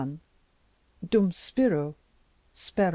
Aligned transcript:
Dum 1.07 1.31
Spiro, 1.31 1.93
Spero. 2.55 2.75